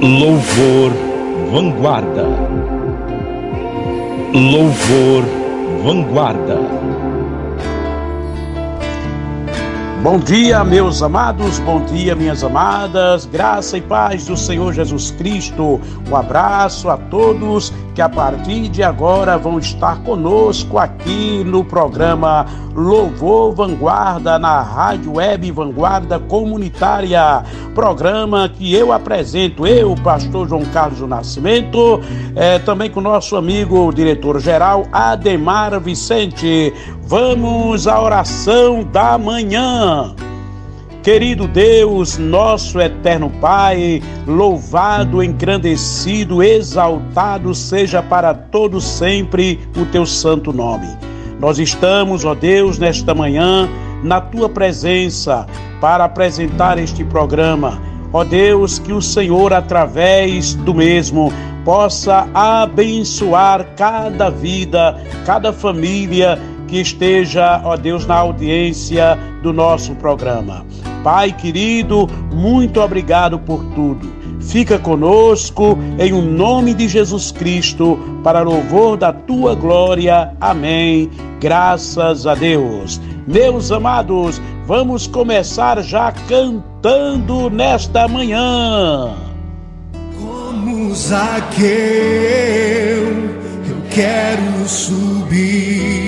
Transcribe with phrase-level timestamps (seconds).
[0.00, 0.92] Louvor
[1.50, 2.22] Vanguarda.
[4.32, 5.24] Louvor
[5.82, 6.87] Vanguarda.
[10.00, 15.80] Bom dia, meus amados, bom dia, minhas amadas, graça e paz do Senhor Jesus Cristo.
[16.08, 22.46] Um abraço a todos que a partir de agora vão estar conosco aqui no programa
[22.72, 27.42] Louvor Vanguarda na Rádio Web Vanguarda Comunitária.
[27.74, 32.00] Programa que eu apresento, eu, pastor João Carlos do Nascimento,
[32.36, 36.72] é, também com nosso amigo diretor-geral Ademar Vicente.
[37.08, 40.14] Vamos à oração da manhã.
[41.02, 50.52] Querido Deus, nosso eterno Pai, louvado, engrandecido, exaltado seja para todos sempre o teu santo
[50.52, 50.86] nome.
[51.40, 53.66] Nós estamos, ó Deus, nesta manhã,
[54.02, 55.46] na tua presença
[55.80, 57.80] para apresentar este programa.
[58.12, 61.32] Ó Deus, que o Senhor, através do mesmo,
[61.64, 70.64] possa abençoar cada vida, cada família que esteja, ó Deus, na audiência do nosso programa.
[71.02, 74.18] Pai querido, muito obrigado por tudo.
[74.40, 80.32] Fica conosco em o um nome de Jesus Cristo, para louvor da tua glória.
[80.40, 81.10] Amém.
[81.40, 83.00] Graças a Deus.
[83.26, 89.14] Meus amados, vamos começar já cantando nesta manhã.
[90.18, 91.68] Como Zaqueu,
[93.68, 96.07] eu quero subir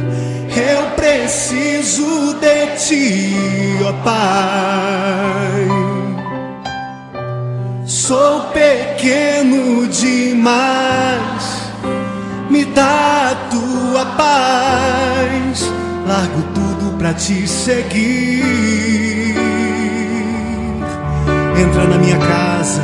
[0.61, 3.35] Eu preciso de ti,
[3.83, 5.67] ó Pai.
[7.83, 11.71] Sou pequeno demais,
[12.47, 15.71] me dá a tua paz.
[16.07, 18.43] Largo tudo pra te seguir.
[21.57, 22.83] Entra na minha casa,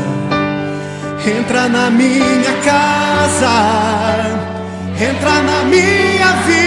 [1.27, 3.51] entra na minha casa,
[4.99, 6.66] entra na minha vida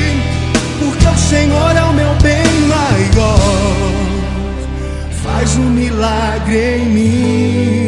[1.09, 3.37] o Senhor é o meu bem maior.
[5.23, 7.81] Faz um milagre em mim.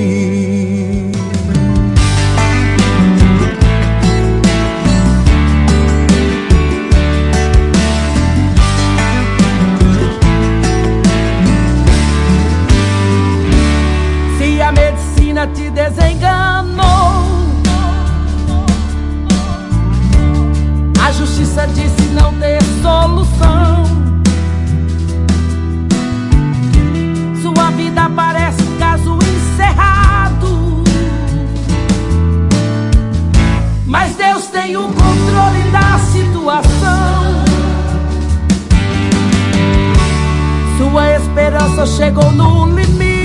[15.48, 16.84] te desenganou.
[21.06, 21.93] A justiça ter
[22.84, 23.84] solução.
[27.42, 30.84] Sua vida parece um caso encerrado.
[33.86, 37.46] Mas Deus tem o controle da situação.
[40.78, 43.24] Sua esperança chegou no limite.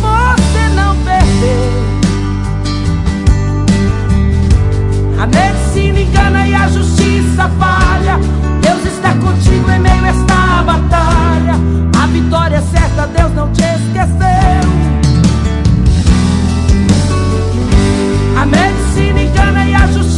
[0.00, 1.77] você não perder.
[5.18, 8.18] A medicina engana e a justiça falha.
[8.62, 11.54] Deus está contigo em meio a esta batalha.
[12.00, 14.68] A vitória é certa, Deus não te esqueceu.
[18.40, 20.17] A medicina engana e a justiça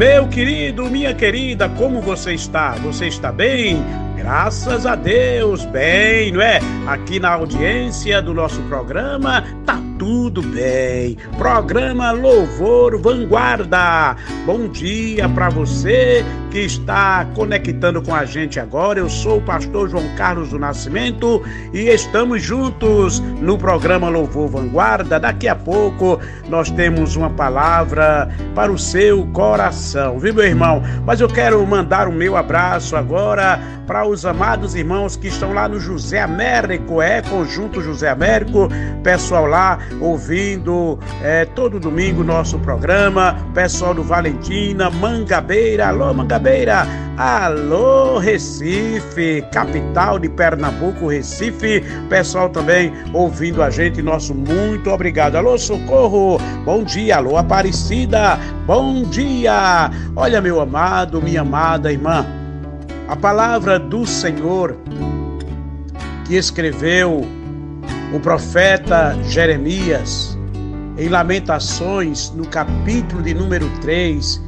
[0.00, 2.70] Meu querido, minha querida, como você está?
[2.76, 3.84] Você está bem?
[4.16, 6.58] Graças a Deus, bem, não é?
[6.86, 11.18] Aqui na audiência do nosso programa, tá tudo bem.
[11.36, 14.16] Programa Louvor Vanguarda.
[14.46, 18.98] Bom dia para você que está conectando com a gente agora.
[18.98, 21.42] Eu sou o pastor João Carlos do Nascimento
[21.72, 25.20] e estamos juntos no programa Louvor Vanguarda.
[25.20, 30.82] Daqui a pouco nós temos uma palavra para o seu coração, viu, meu irmão?
[31.06, 35.68] Mas eu quero mandar o meu abraço agora para os amados irmãos que estão lá
[35.68, 38.68] no José Américo, é Conjunto José Américo,
[39.02, 43.36] pessoal lá ouvindo é, todo domingo nosso programa.
[43.52, 46.39] Pessoal do Valentina, Mangabeira, alô Mangabeira,
[47.16, 51.82] alô Recife, capital de Pernambuco, Recife.
[52.08, 55.36] Pessoal também ouvindo a gente, nosso muito obrigado.
[55.36, 57.16] Alô Socorro, bom dia.
[57.16, 59.90] Alô Aparecida, bom dia.
[60.16, 62.24] Olha, meu amado, minha amada irmã,
[63.06, 64.76] a palavra do Senhor
[66.24, 67.26] que escreveu
[68.14, 70.38] o profeta Jeremias,
[70.96, 74.40] em Lamentações, no capítulo de número 3,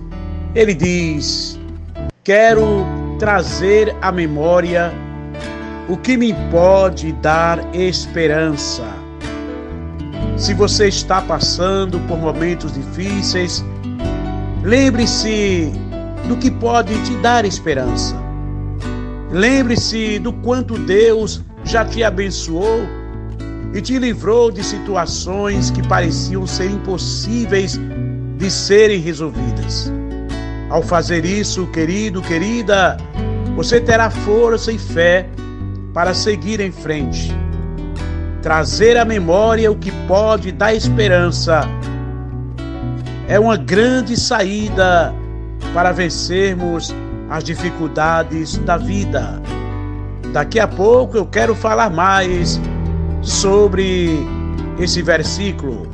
[0.54, 1.58] ele diz:
[2.24, 2.86] Quero
[3.18, 4.92] trazer à memória
[5.88, 8.84] o que me pode dar esperança.
[10.36, 13.64] Se você está passando por momentos difíceis,
[14.62, 15.72] lembre-se
[16.28, 18.14] do que pode te dar esperança.
[19.32, 22.82] Lembre-se do quanto Deus já te abençoou
[23.74, 27.80] e te livrou de situações que pareciam ser impossíveis
[28.38, 29.92] de serem resolvidas.
[30.72, 32.96] Ao fazer isso, querido, querida,
[33.54, 35.28] você terá força e fé
[35.92, 37.30] para seguir em frente.
[38.40, 41.60] Trazer à memória o que pode dar esperança
[43.28, 45.14] é uma grande saída
[45.74, 46.94] para vencermos
[47.28, 49.42] as dificuldades da vida.
[50.32, 52.58] Daqui a pouco eu quero falar mais
[53.20, 54.26] sobre
[54.78, 55.86] esse versículo,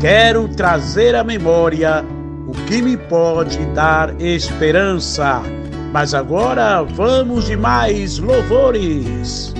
[0.00, 2.04] quero trazer à memória
[2.52, 5.42] o que me pode dar esperança.
[5.90, 9.54] Mas agora vamos de mais louvores.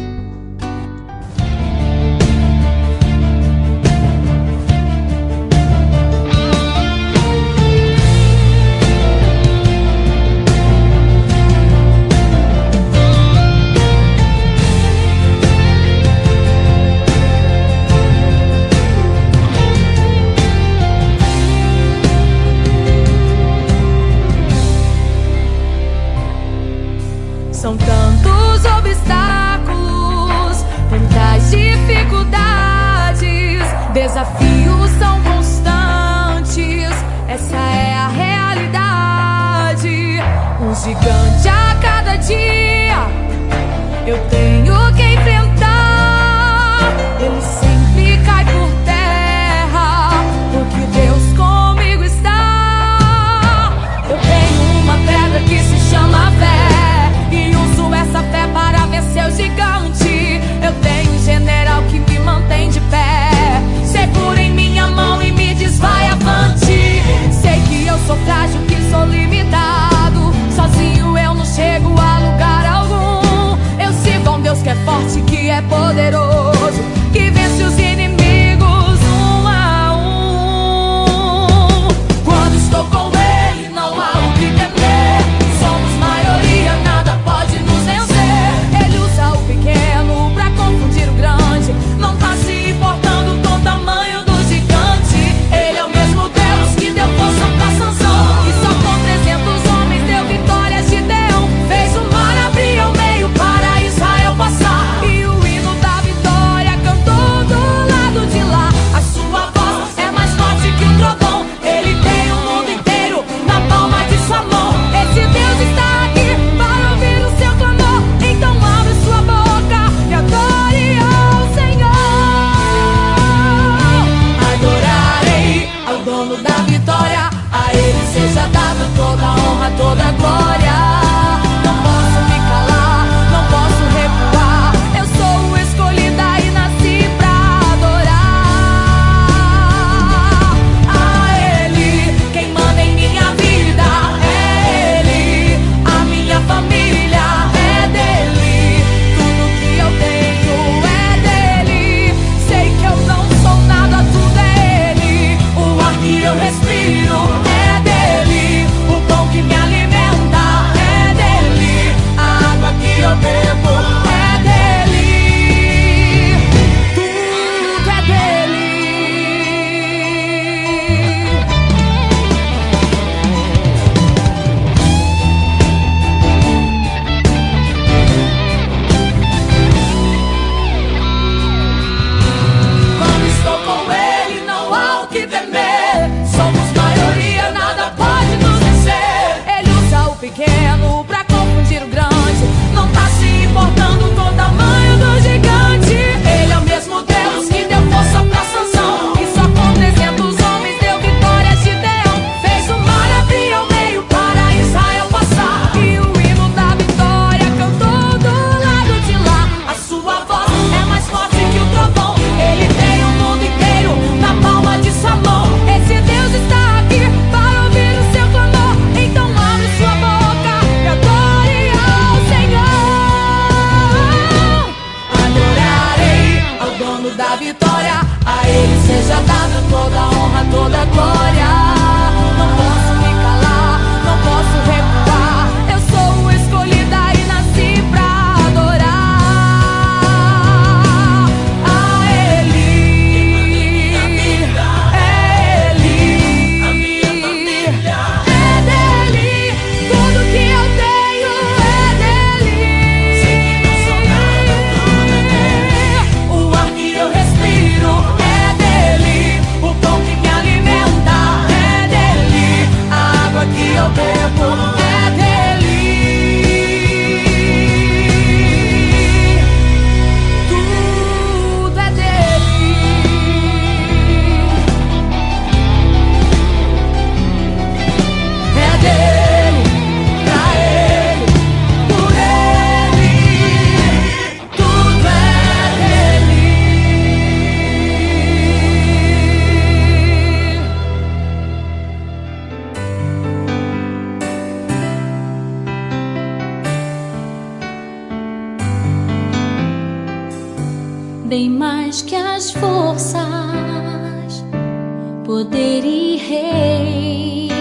[305.32, 307.54] poder e reis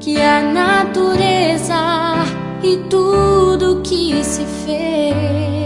[0.00, 1.74] que a natureza
[2.62, 5.59] e tudo que se fez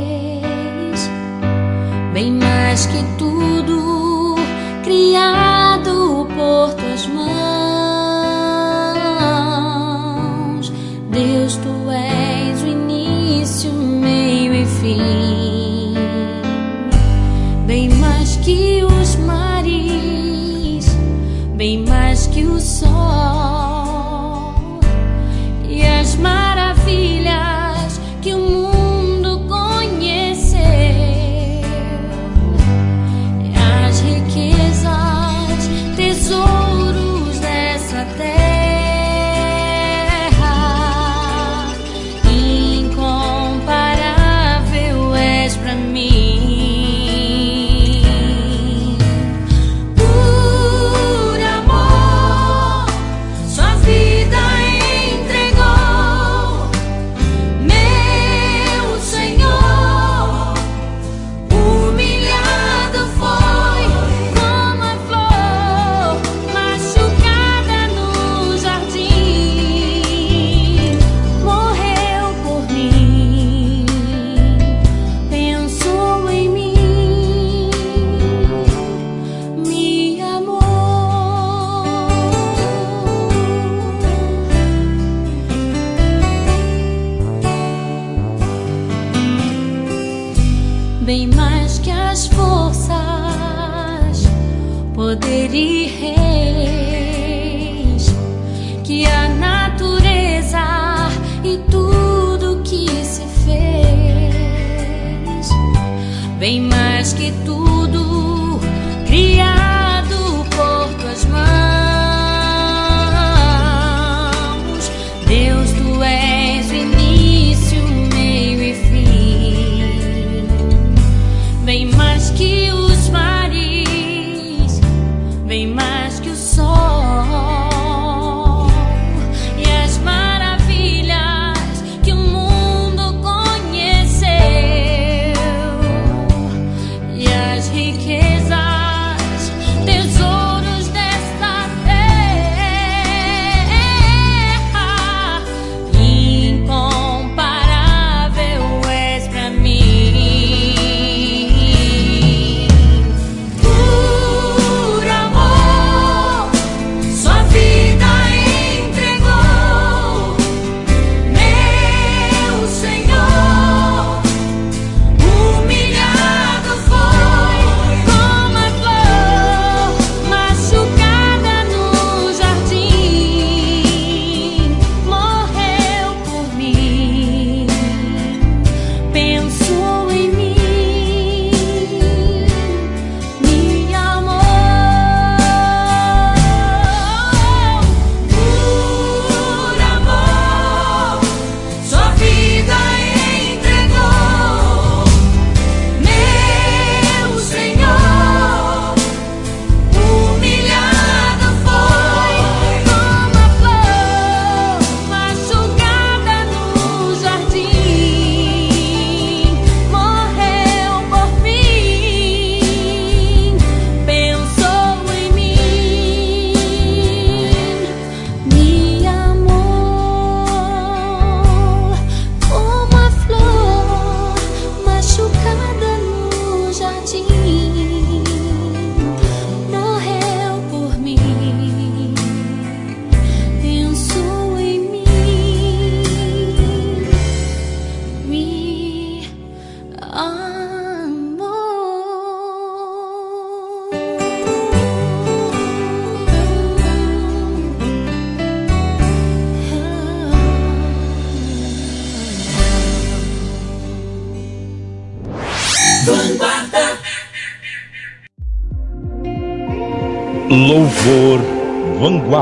[107.25, 107.64] que tu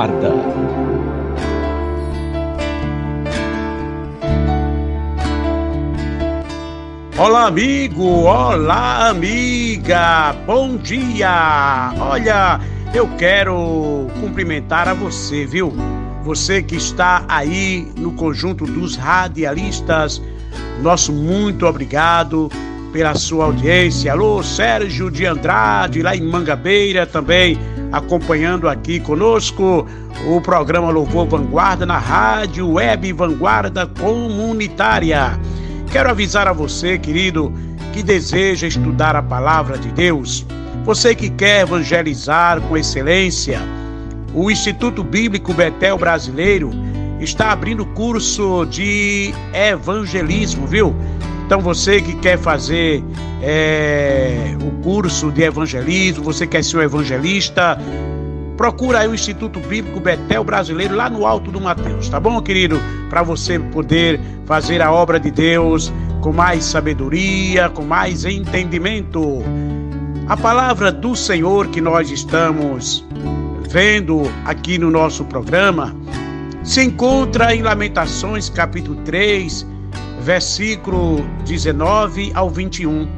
[0.03, 0.33] Guarda.
[7.17, 8.03] Olá, amigo!
[8.25, 10.35] Olá, amiga!
[10.45, 11.93] Bom dia!
[12.01, 12.59] Olha,
[12.93, 15.73] eu quero cumprimentar a você, viu?
[16.25, 20.21] Você que está aí no conjunto dos radialistas,
[20.83, 22.51] nosso muito obrigado
[22.93, 24.11] pela sua audiência.
[24.11, 27.57] Alô, Sérgio de Andrade, lá em Mangabeira também
[27.93, 29.87] acompanhando aqui conosco
[30.27, 35.39] o programa Louvor Vanguarda na Rádio Web Vanguarda Comunitária.
[35.91, 37.53] Quero avisar a você, querido,
[37.93, 40.47] que deseja estudar a palavra de Deus,
[40.85, 43.61] você que quer evangelizar com excelência,
[44.35, 46.71] o Instituto Bíblico Betel Brasileiro
[47.21, 50.95] está abrindo curso de evangelismo, viu?
[51.53, 53.05] Então você que quer fazer
[53.43, 57.79] é, o curso de evangelismo, você quer ser um evangelista,
[58.57, 62.81] procura aí o Instituto Bíblico Betel Brasileiro lá no Alto do Mateus, tá bom, querido?
[63.11, 69.43] Para você poder fazer a obra de Deus com mais sabedoria, com mais entendimento.
[70.29, 73.05] A palavra do Senhor que nós estamos
[73.69, 75.95] vendo aqui no nosso programa
[76.63, 79.71] se encontra em Lamentações capítulo 3,
[80.23, 83.09] versículo 19 ao 21.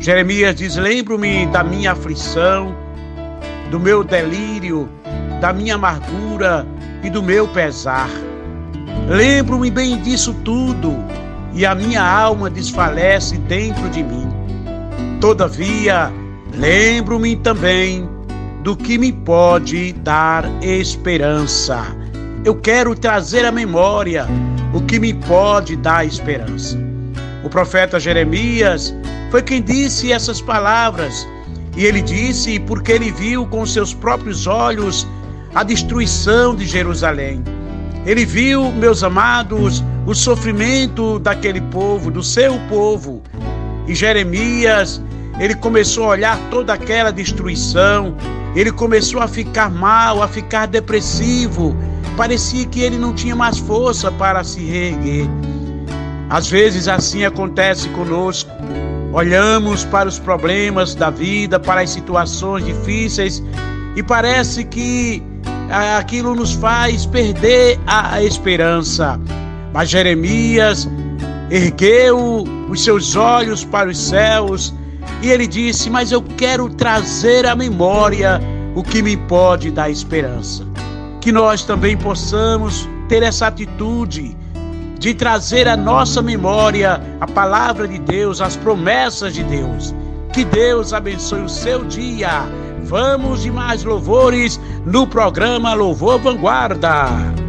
[0.00, 2.74] Jeremias diz: Lembro-me da minha aflição,
[3.70, 4.88] do meu delírio,
[5.40, 6.66] da minha amargura
[7.02, 8.08] e do meu pesar.
[9.08, 10.96] Lembro-me bem disso tudo,
[11.52, 14.26] e a minha alma desfalece dentro de mim.
[15.20, 16.10] Todavia,
[16.54, 18.08] lembro-me também
[18.62, 22.03] do que me pode dar esperança.
[22.44, 24.26] Eu quero trazer à memória
[24.74, 26.78] o que me pode dar esperança.
[27.42, 28.94] O profeta Jeremias
[29.30, 31.26] foi quem disse essas palavras,
[31.74, 35.06] e ele disse porque ele viu com seus próprios olhos
[35.54, 37.42] a destruição de Jerusalém.
[38.04, 43.22] Ele viu, meus amados, o sofrimento daquele povo, do seu povo.
[43.88, 45.00] E Jeremias,
[45.40, 48.14] ele começou a olhar toda aquela destruição,
[48.54, 51.74] ele começou a ficar mal, a ficar depressivo,
[52.16, 55.26] Parecia que ele não tinha mais força para se reerguer.
[56.30, 58.50] Às vezes assim acontece conosco.
[59.12, 63.42] Olhamos para os problemas da vida, para as situações difíceis
[63.96, 65.22] e parece que
[65.96, 69.20] aquilo nos faz perder a esperança.
[69.72, 70.88] Mas Jeremias
[71.50, 74.72] ergueu os seus olhos para os céus
[75.20, 78.40] e ele disse: Mas eu quero trazer à memória
[78.74, 80.73] o que me pode dar esperança
[81.24, 84.36] que nós também possamos ter essa atitude
[84.98, 89.94] de trazer à nossa memória a palavra de Deus, as promessas de Deus.
[90.34, 92.42] Que Deus abençoe o seu dia.
[92.82, 97.43] Vamos de mais louvores no programa Louvor Vanguarda.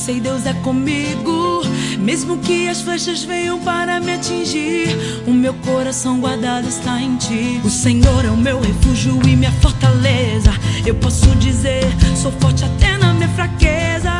[0.00, 1.60] Sei Deus é comigo,
[1.98, 4.88] mesmo que as flechas venham para me atingir.
[5.26, 7.60] O meu coração guardado está em ti.
[7.62, 10.52] O Senhor é o meu refúgio e minha fortaleza.
[10.86, 11.84] Eu posso dizer,
[12.16, 14.10] sou forte até na minha fraqueza.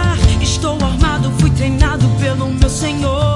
[0.43, 3.30] Estou armado, fui treinado pelo meu Senhor.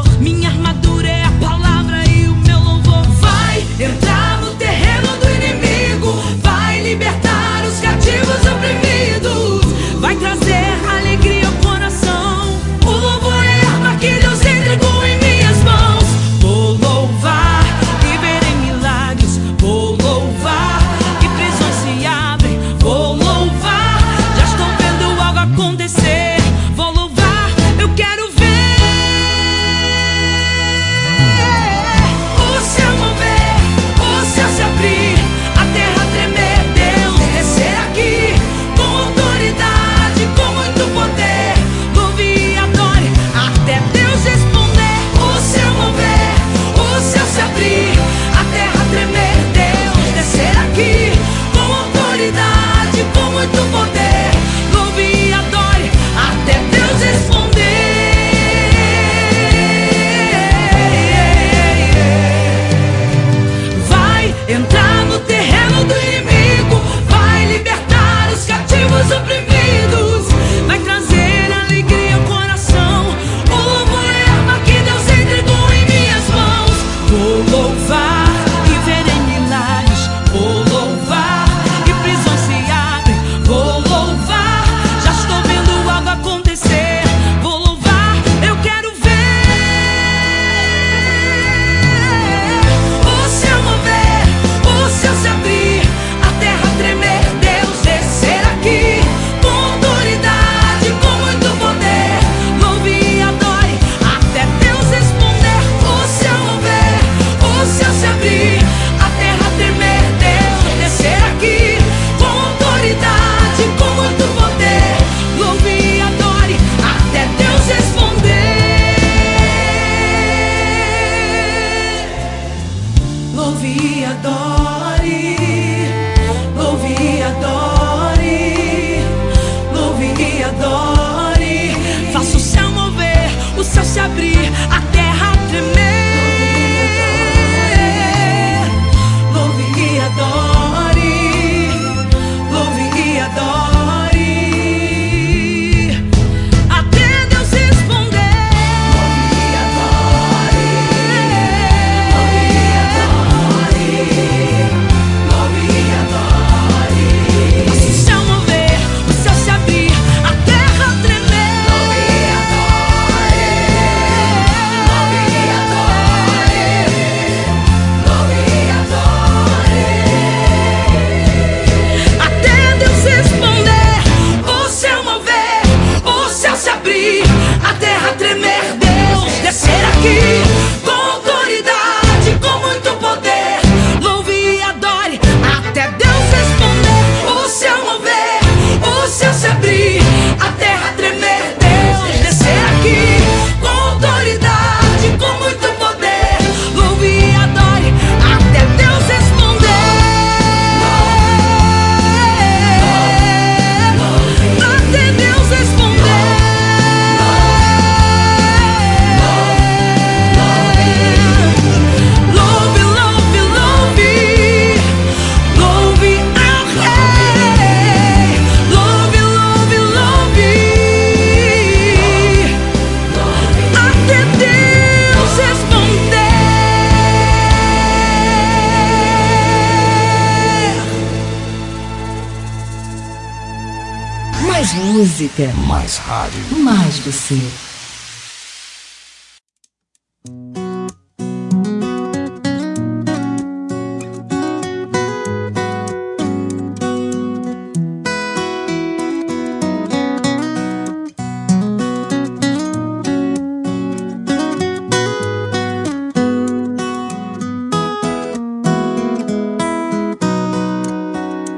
[235.35, 235.53] Música.
[235.67, 236.59] Mais rádio.
[236.59, 237.41] Mais você.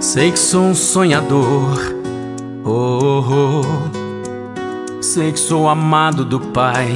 [0.00, 1.95] Sei que sou um sonhador,
[5.16, 6.94] sei que sou amado do Pai.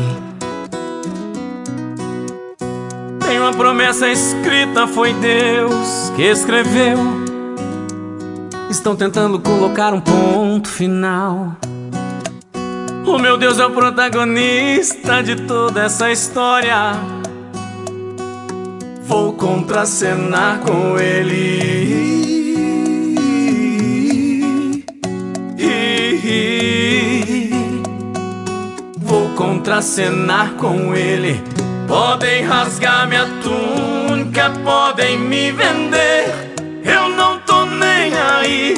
[3.18, 6.98] Tem uma promessa escrita, foi Deus que escreveu.
[8.68, 11.56] Estão tentando colocar um ponto final.
[13.06, 16.92] O meu Deus é o protagonista de toda essa história.
[19.06, 22.09] Vou contracenar com ele.
[29.60, 31.38] Contracenar com ele.
[31.86, 36.32] Podem rasgar minha túnica, podem me vender.
[36.82, 38.74] Eu não tô nem aí.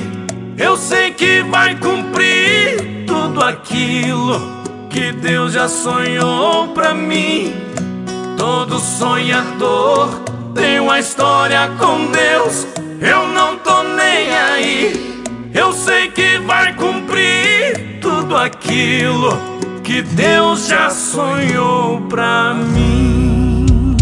[0.59, 4.41] Eu sei que vai cumprir tudo aquilo
[4.91, 7.55] que Deus já sonhou pra mim.
[8.37, 10.09] Todo sonhador
[10.53, 12.67] tem uma história com Deus.
[13.01, 15.23] Eu não tô nem aí.
[15.55, 19.52] Eu sei que vai cumprir tudo aquilo
[19.93, 23.95] que Deus já sonhou pra mim.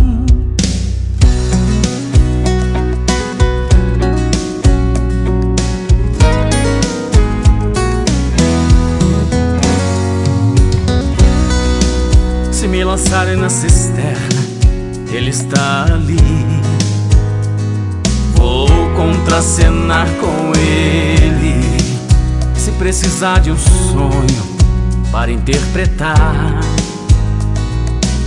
[12.52, 14.14] Se me lançarem na cisterna,
[15.10, 16.16] Ele está ali.
[18.36, 21.60] Vou contracenar com Ele.
[22.54, 24.49] Se precisar de um sonho
[25.10, 26.60] para interpretar,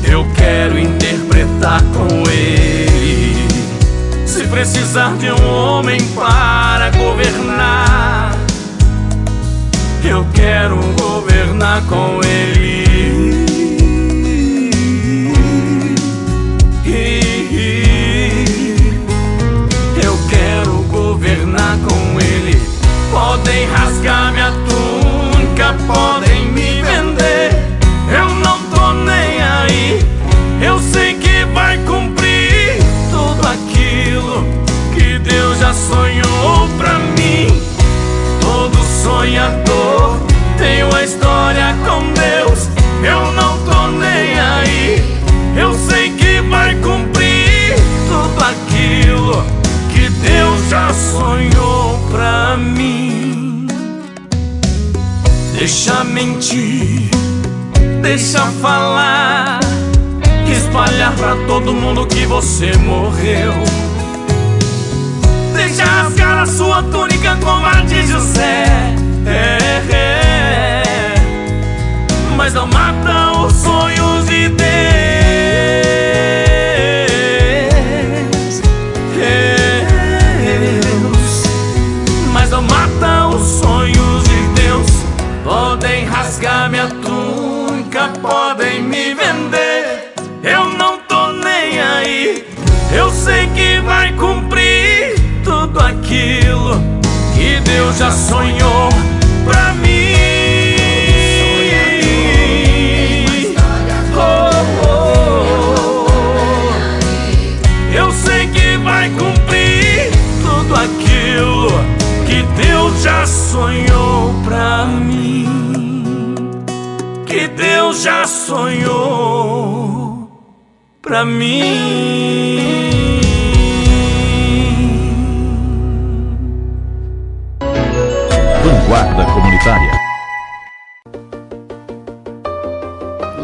[0.03, 3.47] eu quero interpretar com Ele.
[4.27, 8.31] Se precisar de um homem para governar,
[10.03, 13.52] eu quero governar com Ele.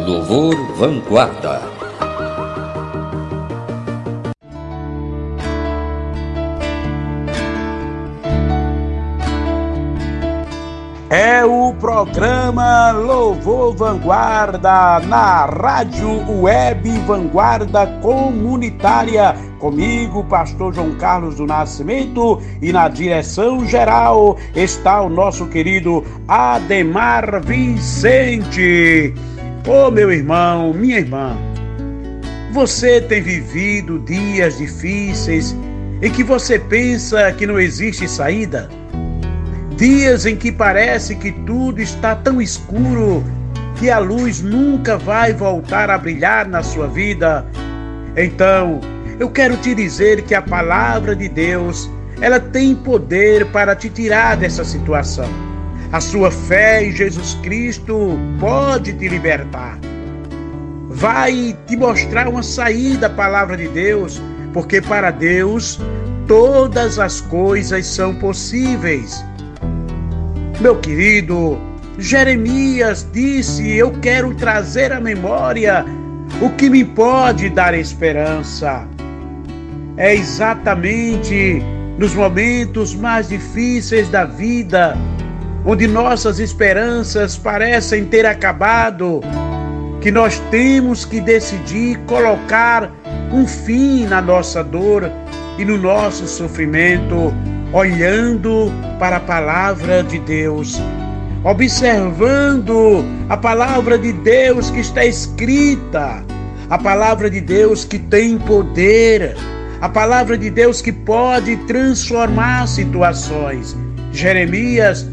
[0.10, 1.62] Louvor Vanguarda.
[11.12, 19.36] É o programa Louvor Vanguarda na Rádio Web Vanguarda Comunitária.
[19.60, 27.44] Comigo, pastor João Carlos do Nascimento, e na direção geral está o nosso querido Ademar
[27.44, 29.14] Vicente.
[29.68, 31.38] Oh, meu irmão, minha irmã,
[32.52, 35.56] você tem vivido dias difíceis
[36.02, 38.70] em que você pensa que não existe saída?
[39.76, 43.24] Dias em que parece que tudo está tão escuro
[43.78, 47.46] que a luz nunca vai voltar a brilhar na sua vida.
[48.16, 48.80] Então,
[49.20, 51.90] eu quero te dizer que a palavra de Deus,
[52.22, 55.49] ela tem poder para te tirar dessa situação.
[55.92, 59.80] A sua fé em Jesus Cristo pode te libertar.
[60.88, 64.22] Vai te mostrar uma saída a palavra de Deus,
[64.54, 65.80] porque para Deus
[66.28, 69.26] todas as coisas são possíveis.
[70.60, 71.58] Meu querido,
[71.98, 75.84] Jeremias disse: Eu quero trazer à memória
[76.40, 78.88] o que me pode dar esperança.
[79.98, 81.64] É exatamente
[81.98, 84.96] nos momentos mais difíceis da vida,
[85.66, 89.22] onde nossas esperanças parecem ter acabado,
[90.02, 92.92] que nós temos que decidir colocar
[93.32, 95.12] um fim na nossa dor
[95.58, 97.34] e no nosso sofrimento,
[97.74, 100.80] olhando para a palavra de Deus
[101.44, 106.24] observando a palavra de Deus que está escrita,
[106.70, 109.36] a palavra de Deus que tem poder,
[109.80, 113.76] a palavra de Deus que pode transformar situações.
[114.12, 115.08] Jeremias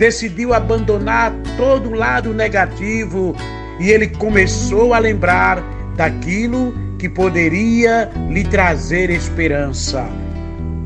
[0.00, 3.36] decidiu abandonar todo o lado negativo
[3.78, 5.62] e ele começou a lembrar
[5.94, 10.08] daquilo que poderia lhe trazer esperança.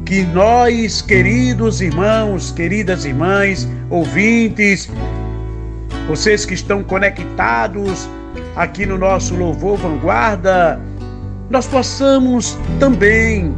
[0.04, 4.90] Que nós, queridos irmãos, queridas irmãs, ouvintes,
[6.08, 8.08] vocês que estão conectados
[8.56, 10.80] aqui no nosso Louvor Vanguarda,
[11.48, 13.54] nós possamos também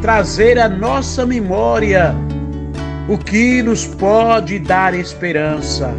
[0.00, 2.14] trazer à nossa memória
[3.08, 5.94] o que nos pode dar esperança.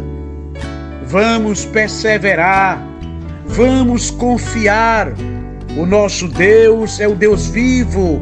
[1.04, 2.82] Vamos perseverar,
[3.46, 5.12] vamos confiar.
[5.76, 8.20] O nosso Deus é o Deus vivo,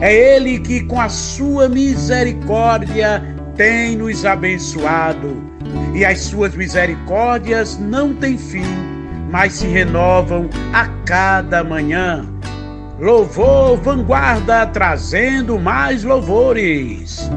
[0.00, 3.22] é Ele que, com a sua misericórdia,
[3.56, 5.42] tem nos abençoado.
[5.94, 8.64] E as suas misericórdias não têm fim,
[9.30, 12.26] mas se renovam a cada manhã.
[12.98, 17.30] Louvor Vanguarda trazendo mais louvores.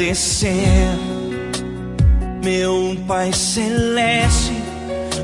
[0.00, 0.96] Agradecer,
[2.42, 4.54] meu Pai Celeste,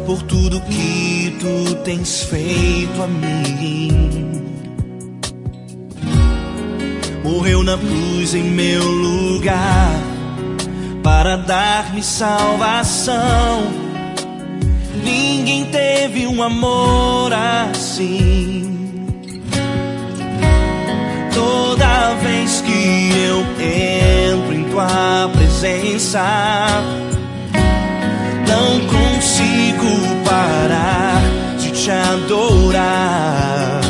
[0.05, 4.43] por tudo que tu tens feito a mim.
[7.25, 9.99] Morreu na cruz em meu lugar
[11.03, 13.63] para dar-me salvação.
[15.03, 19.07] Ninguém teve um amor assim.
[21.33, 26.23] Toda vez que eu entro tua presença,
[28.47, 29.89] não consigo
[30.23, 31.23] parar
[31.59, 33.81] de te adorar.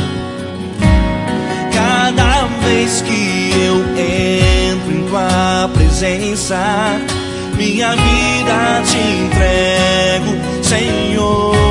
[1.73, 6.57] Cada vez que eu entro em tua presença,
[7.57, 11.66] minha vida te entrego, Senhor.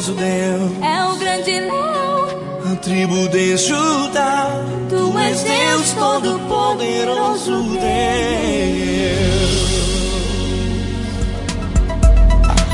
[0.00, 0.72] Todo-poderoso Deus.
[0.82, 2.72] É o grande leão.
[2.72, 4.48] A tribo de Judá.
[4.88, 7.80] Tu és Deus, todo-poderoso Deus.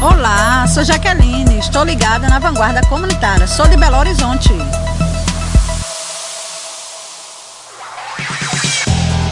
[0.01, 4.53] Olá, sou Jaqueline, estou ligada na Vanguarda Comunitária, sou de Belo Horizonte.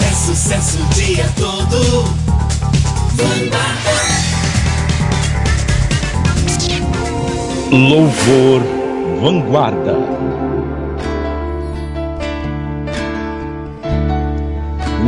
[0.01, 2.24] É sucesso o dia todo.
[7.75, 8.63] Louvor
[9.21, 9.97] Vanguarda.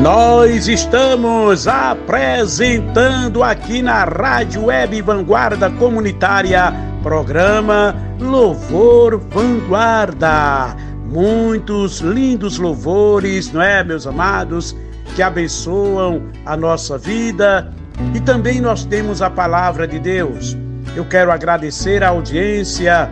[0.02, 10.74] Nós estamos apresentando aqui na Rádio Web Vanguarda Comunitária, programa Louvor Vanguarda.
[11.08, 14.76] Muitos lindos louvores, não é, meus amados,
[15.14, 17.72] que abençoam a nossa vida.
[18.12, 20.65] E também nós temos a palavra de Deus.
[20.96, 23.08] Eu quero agradecer a audiência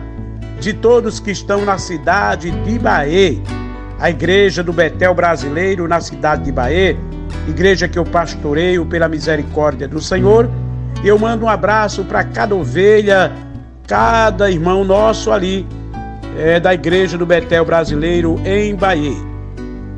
[0.59, 3.39] de todos que estão na cidade de Bahia
[3.99, 6.97] a igreja do Betel Brasileiro na cidade de Bahia,
[7.47, 10.49] igreja que eu pastoreio pela misericórdia do Senhor.
[11.03, 13.31] Eu mando um abraço para cada ovelha,
[13.87, 15.65] cada irmão nosso ali
[16.37, 19.17] é, da igreja do Betel Brasileiro em Bahia.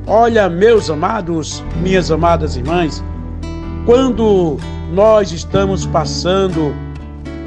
[0.05, 3.03] Olha, meus amados, minhas amadas irmãs,
[3.85, 4.57] quando
[4.93, 6.73] nós estamos passando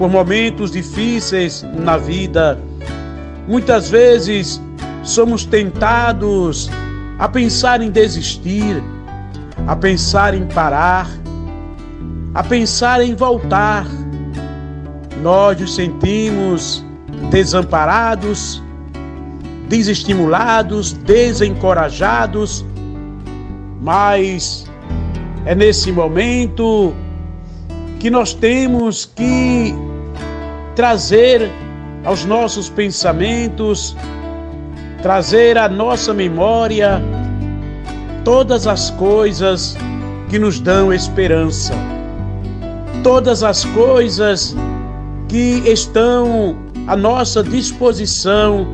[0.01, 2.59] por momentos difíceis na vida,
[3.47, 4.59] muitas vezes
[5.03, 6.71] somos tentados
[7.19, 8.83] a pensar em desistir,
[9.67, 11.07] a pensar em parar,
[12.33, 13.87] a pensar em voltar.
[15.23, 16.83] Nós nos sentimos
[17.31, 18.63] desamparados,
[19.69, 22.65] desestimulados, desencorajados,
[23.83, 24.65] mas
[25.45, 26.95] é nesse momento
[27.99, 29.90] que nós temos que
[30.81, 31.53] trazer
[32.07, 33.95] aos nossos pensamentos
[35.03, 37.03] trazer à nossa memória
[38.25, 39.77] todas as coisas
[40.31, 41.75] que nos dão esperança,
[43.03, 44.57] todas as coisas
[45.29, 46.57] que estão
[46.87, 48.67] à nossa disposição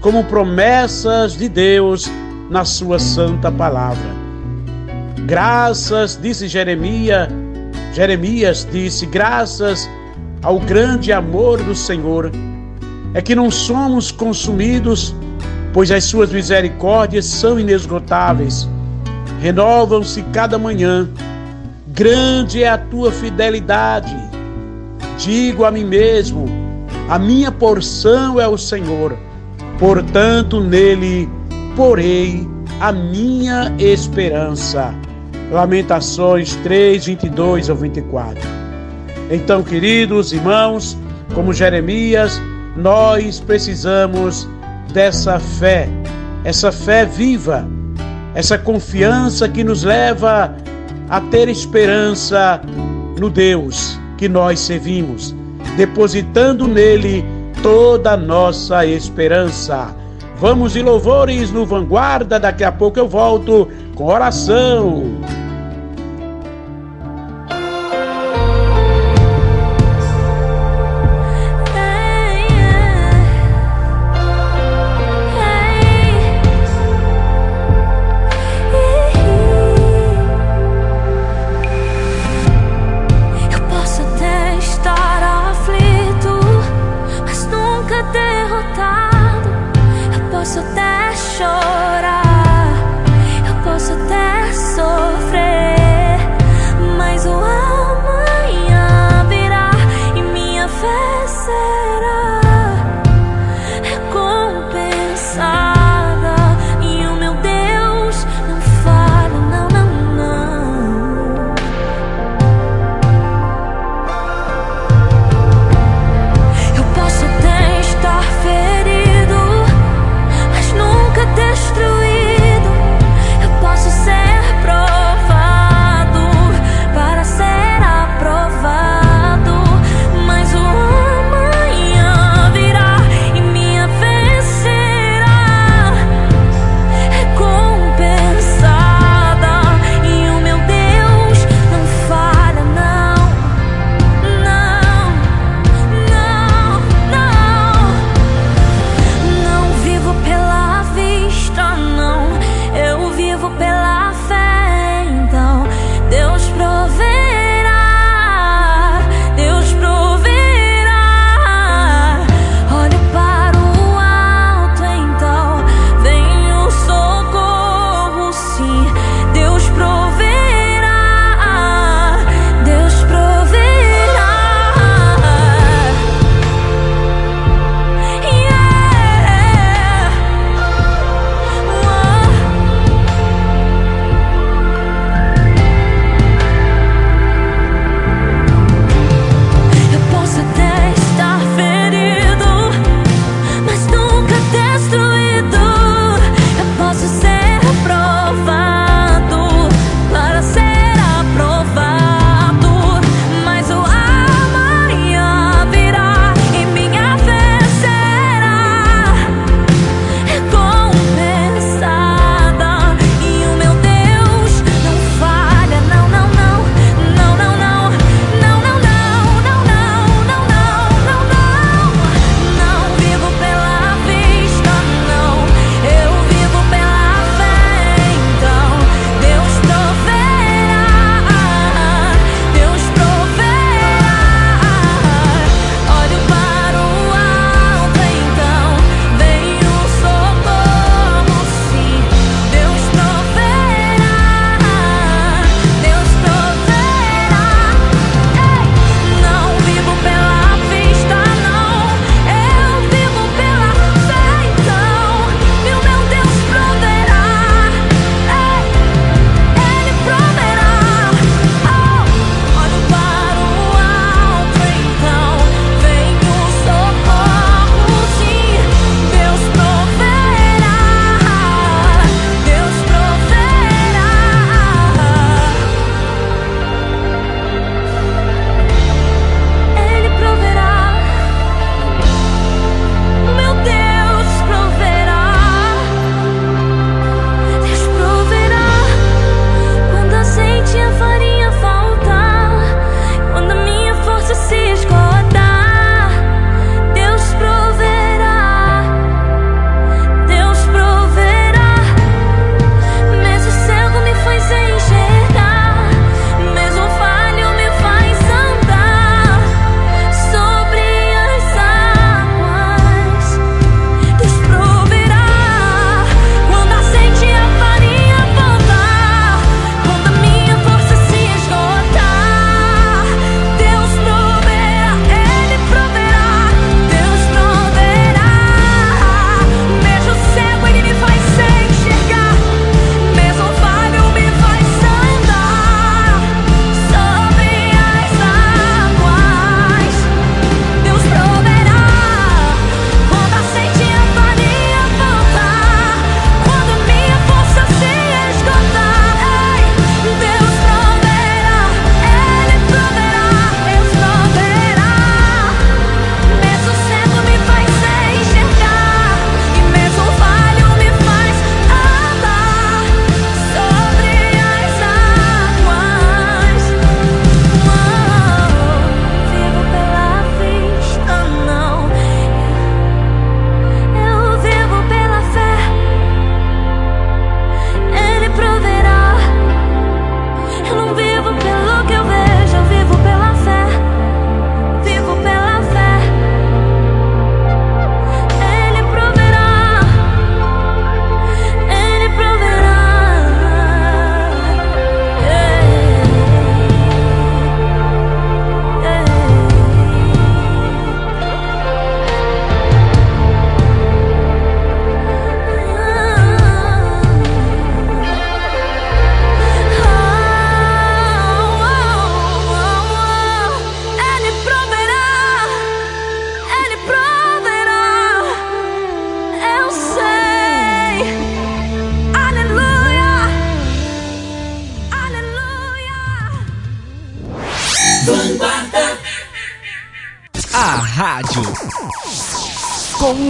[0.00, 2.10] como promessas de Deus
[2.50, 4.10] na Sua Santa Palavra.
[5.24, 7.28] Graças, disse Jeremias,
[7.92, 9.88] Jeremias disse, graças
[10.44, 12.30] ao grande amor do Senhor,
[13.12, 15.14] é que não somos consumidos
[15.74, 18.66] pois as suas misericórdias são inesgotáveis.
[19.40, 21.10] Renovam-se cada manhã.
[21.88, 24.16] Grande é a tua fidelidade.
[25.18, 26.46] Digo a mim mesmo:
[27.08, 29.18] a minha porção é o Senhor,
[29.78, 31.28] portanto nele
[31.76, 32.48] porei
[32.80, 34.94] a minha esperança.
[35.50, 38.63] Lamentações 3, 22 ao 24.
[39.30, 40.96] Então, queridos irmãos,
[41.34, 42.40] como Jeremias,
[42.76, 44.48] nós precisamos
[44.92, 45.88] dessa fé,
[46.44, 47.66] essa fé viva,
[48.34, 50.54] essa confiança que nos leva
[51.08, 52.60] a ter esperança
[53.18, 55.34] no Deus que nós servimos,
[55.76, 57.24] depositando nele
[57.62, 59.94] toda a nossa esperança.
[60.38, 65.04] Vamos de louvores no Vanguarda, daqui a pouco eu volto com oração.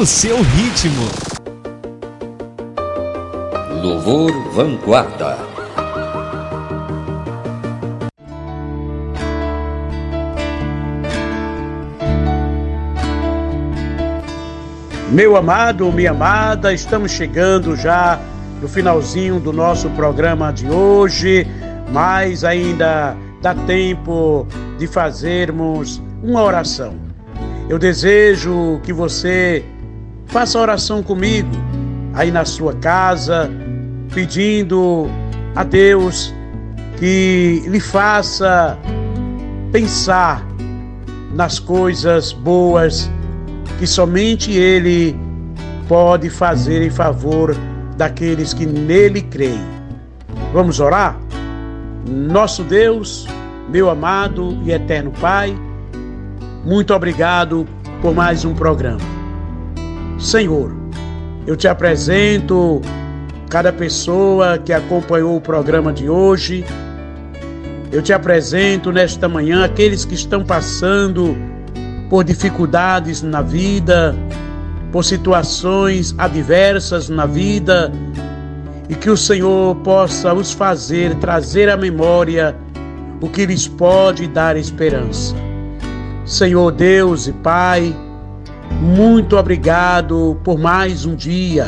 [0.07, 1.09] Seu ritmo.
[3.83, 5.39] Louvor Vanguarda.
[15.11, 18.21] Meu amado, minha amada, estamos chegando já
[18.61, 21.47] no finalzinho do nosso programa de hoje,
[21.93, 24.47] mas ainda dá tempo
[24.77, 26.95] de fazermos uma oração.
[27.69, 29.65] Eu desejo que você
[30.35, 31.49] faça oração comigo
[32.13, 33.49] aí na sua casa,
[34.13, 35.07] pedindo
[35.55, 36.35] a Deus
[36.99, 38.77] que lhe faça
[39.71, 40.45] pensar
[41.33, 43.09] nas coisas boas
[43.79, 45.17] que somente Ele
[45.87, 47.55] pode fazer em favor
[47.97, 49.65] daqueles que nele creem.
[50.53, 51.17] Vamos orar?
[52.09, 53.25] Nosso Deus,
[53.69, 55.57] meu amado e eterno Pai,
[56.65, 57.69] muito obrigado
[58.03, 59.14] por mais um programa.
[60.25, 60.75] Senhor,
[61.47, 62.81] eu te apresento
[63.51, 66.65] cada pessoa que acompanhou o programa de hoje.
[67.93, 71.37] Eu te apresento nesta manhã aqueles que estão passando
[72.09, 74.17] por dificuldades na vida,
[74.91, 77.93] por situações adversas na vida,
[78.89, 82.57] e que o Senhor possa os fazer trazer à memória
[83.21, 85.35] o que lhes pode dar esperança.
[86.25, 87.95] Senhor Deus e Pai,
[88.73, 91.67] muito obrigado por mais um dia,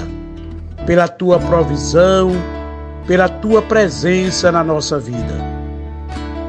[0.86, 2.32] pela tua provisão,
[3.06, 5.34] pela tua presença na nossa vida.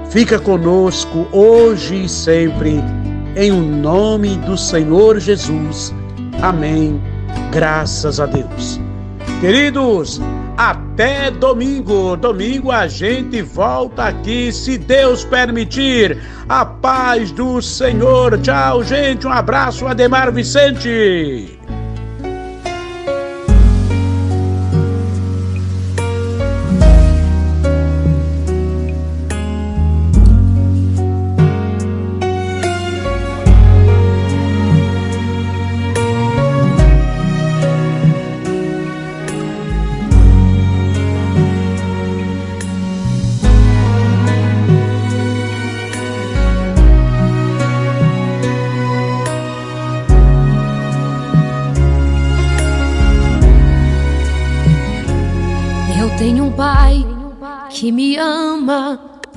[0.10, 2.84] Fica conosco hoje e sempre
[3.36, 5.93] em o nome do Senhor Jesus.
[6.41, 7.00] Amém.
[7.52, 8.86] Graças a Deus.
[9.39, 10.19] Queridos,
[10.57, 12.17] até domingo.
[12.17, 16.17] Domingo a gente volta aqui, se Deus permitir.
[16.49, 18.39] A paz do Senhor.
[18.41, 19.27] Tchau, gente.
[19.27, 21.59] Um abraço, Ademar Vicente.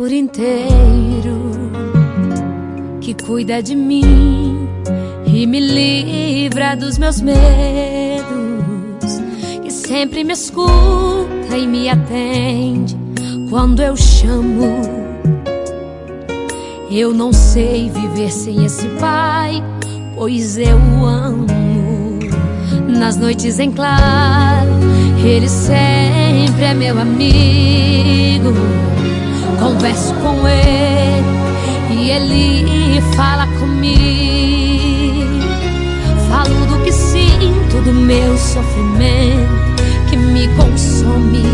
[0.01, 1.53] Por inteiro,
[3.03, 4.66] que cuida de mim
[5.26, 8.24] e me livra dos meus medos,
[9.62, 12.96] que sempre me escuta e me atende
[13.51, 14.80] quando eu chamo.
[16.90, 19.62] Eu não sei viver sem esse pai,
[20.16, 21.46] pois eu amo.
[22.88, 24.70] Nas noites em claro
[25.22, 28.55] ele sempre é meu amigo.
[29.61, 31.25] Converso com ele
[31.91, 35.29] e ele fala comigo.
[36.29, 39.71] Falo do que sinto, do meu sofrimento
[40.09, 41.45] que me consome.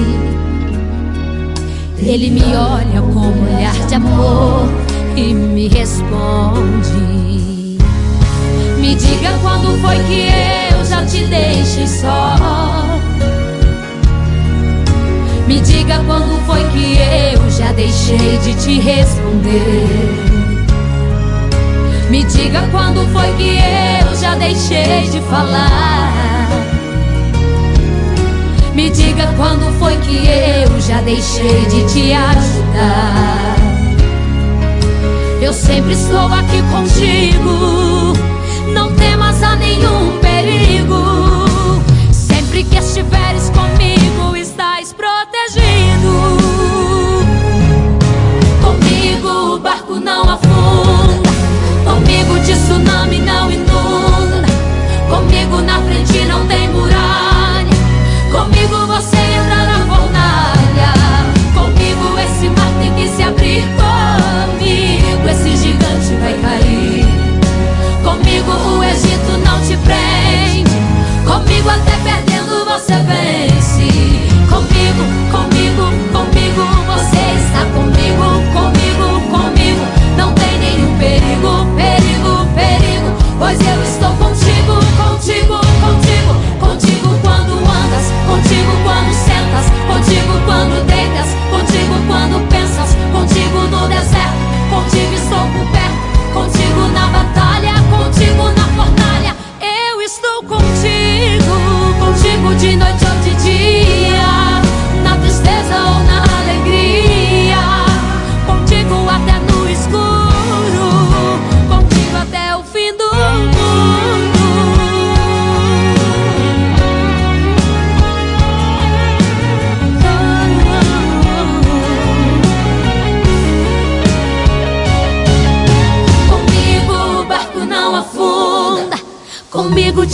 [1.98, 4.68] Ele me olha com um olhar de amor
[5.16, 7.16] e me responde.
[8.78, 10.28] Me diga quando foi que
[10.72, 12.36] eu já te deixei só.
[15.46, 16.98] Me diga quando foi que
[17.34, 20.36] eu já deixei de te responder.
[22.10, 23.58] Me diga quando foi que
[24.04, 26.48] eu já deixei de falar.
[28.74, 33.56] Me diga quando foi que eu já deixei de te ajudar.
[35.40, 38.14] Eu sempre estou aqui contigo.
[38.72, 41.46] Não temas a nenhum perigo.
[42.12, 43.45] Sempre que estiveres
[50.00, 51.30] não afunda,
[51.84, 54.44] comigo tsunami não inunda,
[55.08, 57.70] comigo na frente não tem muralha,
[58.30, 59.15] comigo você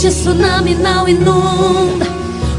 [0.03, 2.05] Forte tsunami não inunda.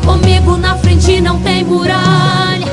[0.02, 2.72] Comigo na frente não tem muralha.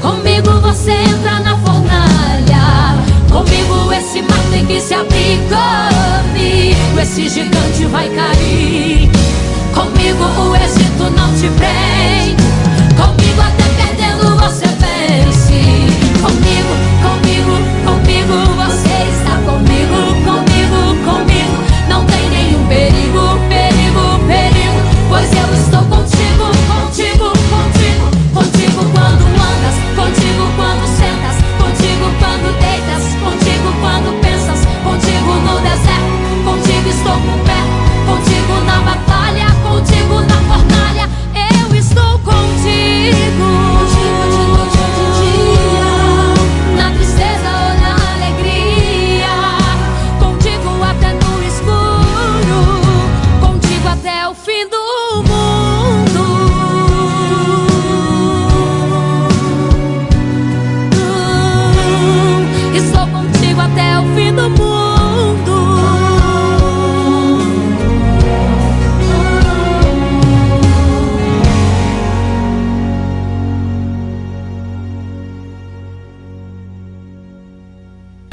[0.00, 3.02] Comigo você entra na fornalha.
[3.28, 5.40] Comigo esse mar tem que se abrir.
[5.48, 9.11] Comigo esse gigante vai cair.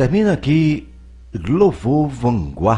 [0.09, 0.87] Termina aqui
[1.35, 2.77] Louvor Vanguarda.